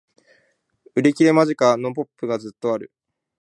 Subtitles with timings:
[0.95, 1.77] 売り切れ間近！
[1.77, 2.91] のポップがずっとある